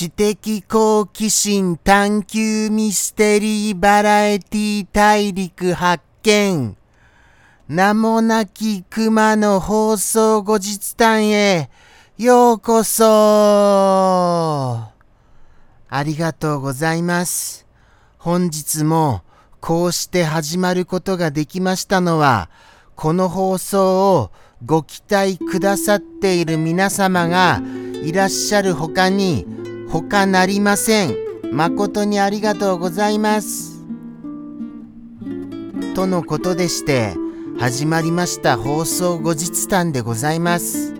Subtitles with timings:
[0.00, 6.74] 知的好奇心探求ミステリーバラエティ大陸発見。
[7.68, 11.68] 名もなき熊の放送後日談へ
[12.16, 14.89] ようこそ。
[15.92, 17.66] ありがとうございます。
[18.16, 19.22] 本日も
[19.60, 22.48] こうして始まることができましたのは、
[22.94, 24.30] この放送を
[24.64, 27.60] ご期待くださっている皆様が
[28.04, 29.46] いらっしゃる他に
[29.90, 31.16] 他なりません。
[31.50, 33.80] 誠にありがとうございます。
[35.96, 37.14] とのことでして、
[37.58, 40.94] 始まりました放送後日談でございます。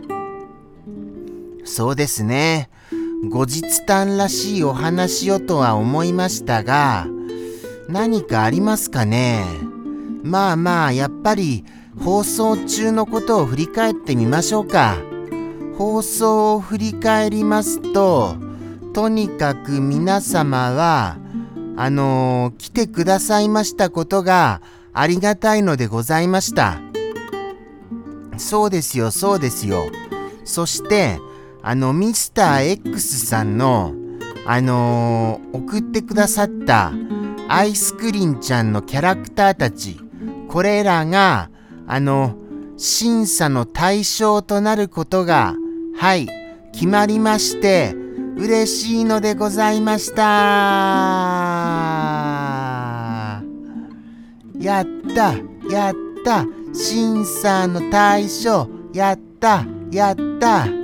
[1.65, 2.69] そうですね。
[3.29, 7.07] 後日談らしいお話をとは思いましたが、
[7.89, 9.45] 何かありますかね？
[10.23, 11.65] まあまあ、やっぱり
[11.99, 14.97] 放送中のことを振り返ってみましょうか。
[15.77, 18.37] 放送を振り返りますと、
[18.93, 21.17] とにかく皆様は、
[21.77, 24.61] あのー来てくださいましたことが
[24.93, 26.81] ありがたいのでございました。
[28.37, 29.91] そうですよ、そうですよ。
[30.45, 31.19] そして、
[31.63, 33.95] あの、ミスター X さんの、
[34.47, 36.93] あのー送ってくださった
[37.49, 39.99] アイスクリンちゃんのキャラクターたち、
[40.49, 41.51] これらが、
[41.87, 42.37] あの、
[42.77, 45.55] 審査の対象となることが、
[45.97, 46.29] はい、
[46.73, 47.95] 決まりまして、
[48.37, 50.23] 嬉しいのでございました。
[54.59, 55.35] やった、
[55.69, 55.95] やっ
[56.25, 60.80] た、審査の対象、やった、やった。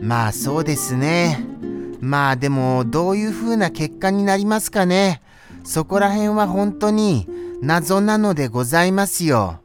[0.00, 1.44] まあそうですね。
[2.00, 5.20] まあでもどういう風な結果になりますかね。
[5.64, 7.28] そこら辺は本当に
[7.60, 9.60] 謎なのでございますよ。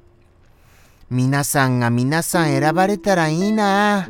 [1.10, 4.10] 皆さんが皆さん選ばれたらいいな。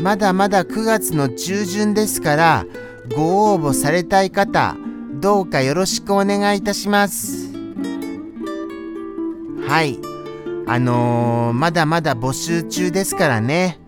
[0.00, 2.66] まだまだ9月の中旬ですから、
[3.14, 4.76] ご応募されたい方、
[5.20, 7.52] どうかよろしくお願いいたします。
[9.66, 9.98] はい。
[10.66, 13.78] あのーまだまだ募集中ですからね。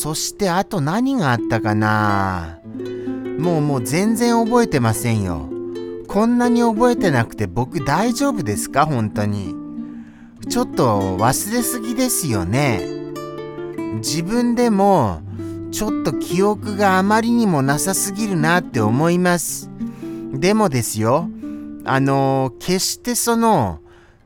[0.00, 2.60] そしてあと何があったかな？
[3.40, 5.48] もうもう全然覚えてませんよ。
[6.06, 8.86] こんなに覚えてなくて僕大丈夫ですか？
[8.86, 9.56] 本当に。
[10.48, 12.80] ちょっと忘れすぎですよね。
[13.96, 15.20] 自分でも
[15.72, 19.68] ちょっと記憶があまりにもなさすぎるなって思います。
[20.32, 21.28] でもですよ、
[21.84, 23.80] あの決してその、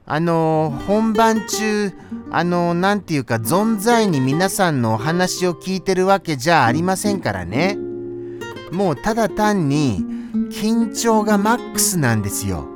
[0.05, 1.93] あの本番中、
[2.35, 7.77] あのなんていうか存在に皆さんのお話を聞いてるわけじゃありませんからね。
[8.71, 10.03] もうただ単に
[10.51, 12.67] 緊張がマックスなんですよ。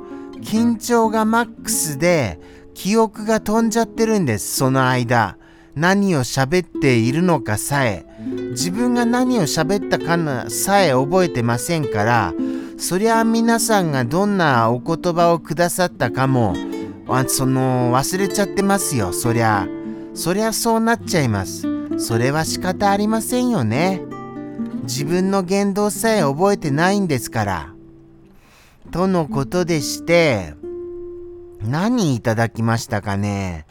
[0.41, 2.39] 緊張がマックスで
[2.75, 5.37] 記憶が飛んじゃってるんです、その間。
[5.75, 8.05] 何を喋っているのかさえ。
[8.51, 12.33] 自分が何を喋ったかなさえ覚えてませんから、
[12.77, 16.55] そりゃあ皆さんがどんなお言葉をくださったかも、
[17.09, 19.67] あその忘れちゃってますよ、そりゃ。
[20.13, 21.67] そりゃそうなっちゃいます。
[21.99, 24.01] それは仕方ありませんよね。
[24.83, 27.73] 自分の言動さえ覚えてないんですから。
[28.91, 30.53] とのことでして、
[31.61, 33.65] 何いただきましたかね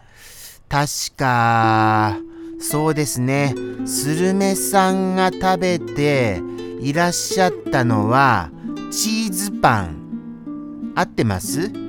[0.69, 2.17] 確か、
[2.59, 3.55] そうですね、
[3.87, 6.43] スルメさんが食べて
[6.81, 8.51] いらっしゃったのは、
[8.91, 10.93] チーズパン。
[10.95, 11.86] 合ってます？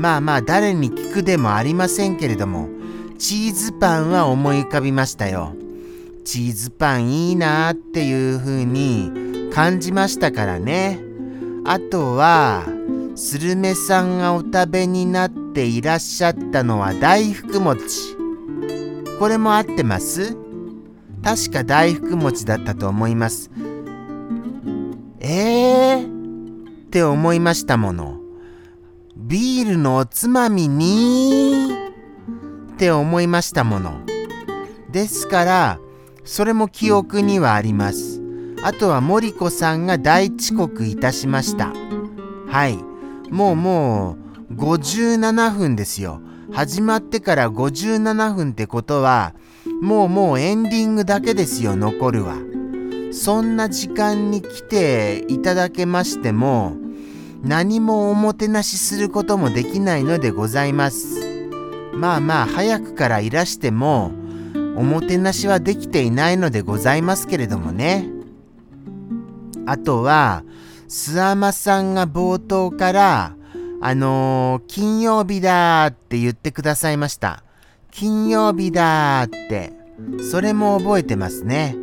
[0.00, 2.70] まあまあ、誰に聞くでもありませんけれども、
[3.18, 5.54] チーズパンは思い浮かびましたよ。
[6.24, 10.98] チーズパンいいなーっていう風に感じましたからね。
[11.66, 12.64] あとは、
[13.14, 18.16] スルメさんがお食べになっていらっしゃったのは大福餅。
[19.18, 20.34] これも合ってます？
[21.22, 23.50] 確か大福餅だったと思います。
[25.20, 26.06] えー？
[26.06, 28.19] って思いましたもの。
[29.22, 31.68] ビールのおつまみに
[32.72, 34.00] って思いましたもの。
[34.90, 35.78] ですから、
[36.24, 38.22] それも記憶にはあります。
[38.62, 41.72] あとは森子さんが大遅刻いたしました。
[42.48, 42.78] はい。
[43.30, 44.16] もうも
[44.50, 46.22] う57分ですよ。
[46.50, 49.34] 始まってから57分ってことは、
[49.82, 52.36] もうもうエンディングだけですよ、残るは。
[53.12, 56.79] そんな時間に来ていただけましても、
[57.42, 61.50] 何もおもてなしすることもできないのでございます。
[61.94, 64.12] まあまあ、早くからいらしても、
[64.76, 68.08] おもてなしはできていないのでございますけれどもね。
[69.66, 70.44] あとは、
[70.88, 73.34] スアマさんが冒頭から、
[73.82, 77.42] あのー金曜日だーって言ってくださいました。
[77.90, 79.72] 金曜日だーって。
[80.30, 81.76] それも覚えてますね。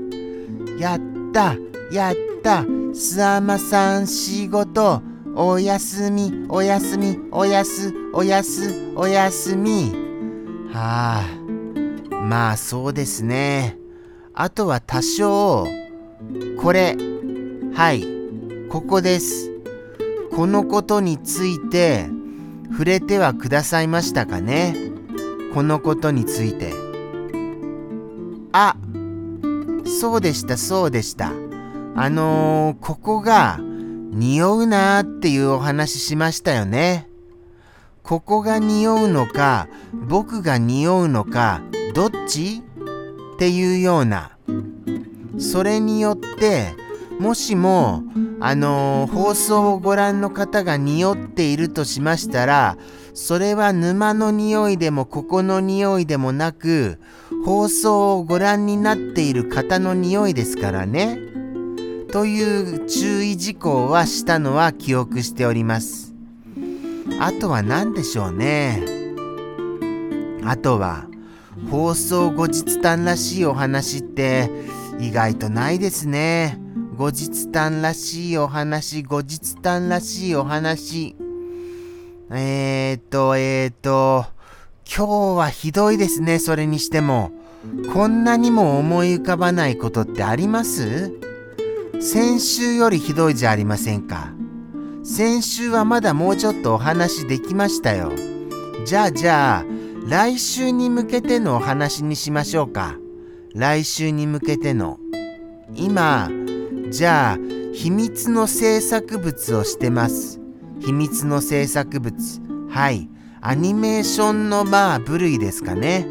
[0.80, 1.00] やっ
[1.34, 1.56] た、
[1.92, 5.02] やったすあまさん仕事
[5.40, 9.94] おやすみおやすみおやすおやすおやすみ。
[10.74, 13.78] はあまあそうですね。
[14.34, 15.68] あとは多少
[16.60, 16.98] これ
[17.76, 18.04] はい
[18.72, 19.52] ここです。
[20.36, 22.10] このことについて
[22.72, 24.76] 触れてはくださいましたかね。
[25.54, 26.74] このことについて。
[28.54, 28.76] あ
[29.86, 31.32] そうでしたそうでした。
[31.96, 33.60] あのー、ここが
[34.18, 37.08] 匂うなーっていうお話しましたよね
[38.02, 41.62] ここが匂うのか僕が匂うのか
[41.94, 42.64] どっち
[43.36, 44.36] っていうような
[45.38, 46.74] それによって
[47.20, 48.02] もしも
[48.40, 52.78] あのー、放送をご覧の方が匂っているとしましたら
[53.14, 57.00] それは沼の匂いでもここの匂いでもなく
[57.46, 61.37] 放送をご覧になっている方の匂いですからね。
[62.18, 66.16] という注意事項はしたのは記憶しております。
[67.20, 68.82] あとは何でしょうね。
[70.44, 71.06] あとは
[71.70, 74.50] 放送後日談らしいお話って
[75.00, 76.60] 意外とないですね。
[76.98, 81.16] 後日談らしいお話、後日談らしいお話。
[82.32, 84.26] えーと、えーと、
[84.88, 87.30] 今日はひどいですね、それにしても。
[87.94, 91.12] こんなにも思い浮かばないことってあります？
[92.00, 94.32] 先週よりひどいじゃありませんか。
[95.04, 98.12] 先週はまだもうちょっとお話できましたよ。
[98.86, 99.66] じゃあじゃあ、
[100.08, 102.96] 来週に向けてのお話にしましょうか。
[103.56, 105.00] 来週に向けての。
[105.76, 106.30] 今、
[106.92, 107.38] じゃあ、
[107.74, 110.40] 秘密の制作物をしてます。
[110.80, 112.16] 秘密の制作物。
[112.70, 113.10] はい。
[113.42, 116.08] アニメーションのまあ部類ですかね。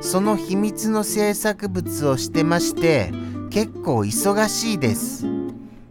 [0.00, 3.12] その秘密の制作物をしてまして、
[3.50, 5.26] 結構忙しいです。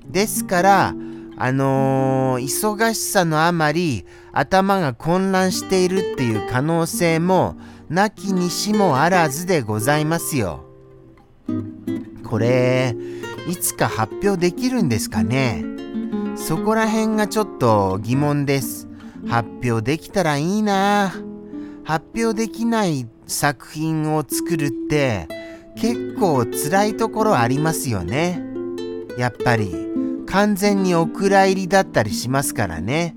[0.09, 0.95] ですから、
[1.37, 7.55] あのー、忙しさのあまり頭が混乱しているっていう可能性も
[7.89, 10.65] なきにしもあらずでございますよ。
[12.25, 12.95] これ、
[13.47, 15.63] いつか発表できるんですかね？
[16.35, 18.87] そこら辺がちょっと疑問です。
[19.27, 21.13] 発表できたらいいな
[21.83, 25.27] 発表できない作品を作るって
[25.79, 28.41] 結構辛いところありますよね。
[29.17, 29.73] やっぱり
[30.25, 33.15] 完全にお蔵入りだったりしますからね。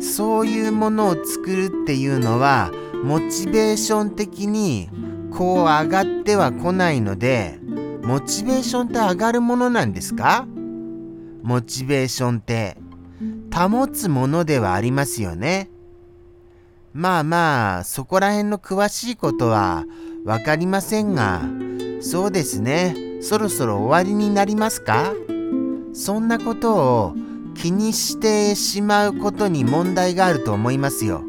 [0.00, 2.72] そういうものを作るっていうのは
[3.04, 4.88] モチベーション的に
[5.32, 7.58] こう上がってはこないので
[8.02, 10.46] モチベーションって上がるものなんですか？
[11.42, 12.76] モチベーションって
[13.52, 15.68] 保つものではありますよね。
[16.92, 19.84] まあまあそこら辺の詳しいことは
[20.24, 21.42] 分かりませんが
[22.04, 25.14] そうですねそろそろ終わりになりますか？
[25.94, 27.14] そんなことを
[27.54, 31.22] 気にしてしまうことに問題があると思いますよ。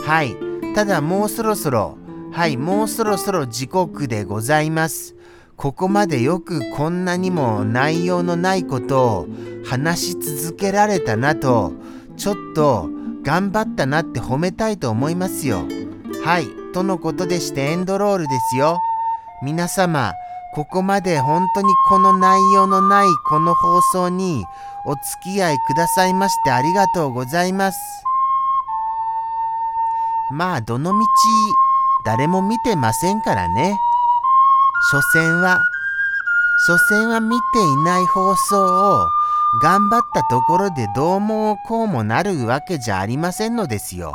[0.00, 0.34] はい。
[0.74, 1.98] ただもうそろそろ、
[2.32, 5.14] はい、もうそろそろ時刻でございます。
[5.56, 9.26] ここまでよくこんなにも内容のないことを
[9.66, 11.74] 話し続けられたなと、
[12.16, 12.88] ちょっと
[13.22, 15.64] 頑張ったなって褒めたいと思いますよ。
[16.24, 18.78] はい、とのことでしてエンドロールですよ。
[19.42, 20.14] 皆様、
[20.54, 24.44] ここまで本当にこの内容のないこの放送に
[24.86, 25.02] お付
[25.34, 27.78] き合いくださいましてありがとうございます。
[30.30, 31.08] まあ、どのみち
[32.04, 33.78] 誰も見てませんからね。
[34.90, 35.60] 所詮は、
[36.66, 39.08] 所詮は見ていない放送を
[39.62, 44.12] 頑張ったところでどうもこうもなるわけじゃありませんのですよ。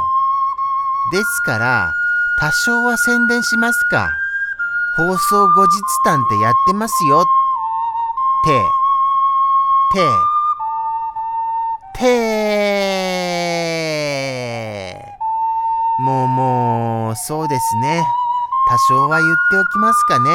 [1.11, 1.93] ですから、
[2.39, 4.20] 多少は宣伝しますか。
[4.97, 7.21] 放送後日談ってやってますよ。
[7.21, 7.25] っ
[8.43, 8.61] て、
[11.93, 13.11] て、て
[15.99, 18.03] もうもう、そうですね。
[18.69, 20.29] 多少は言っておきますかね。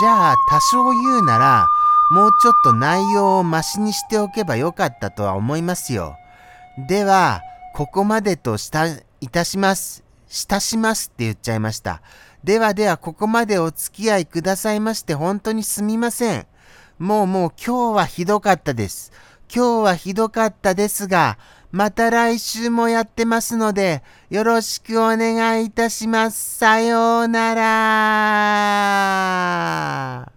[0.00, 1.66] じゃあ多少言うなら
[2.10, 6.16] もうちょっと内容をマシにしておけばよかったとは思いますよ。
[6.88, 7.42] では
[7.74, 8.86] ここまでとした
[9.20, 10.04] いたします。
[10.28, 12.02] したしますって言っちゃいました。
[12.44, 16.46] ではではここまでお付き合いくださいまして本当にすみません。
[16.98, 19.12] もうもう今日はひどかったです。
[19.52, 21.38] 今日はひどかったですが、
[21.72, 26.58] また来週もやってますので、よろしくお願いいたします。
[26.58, 27.54] さような
[30.26, 30.33] ら。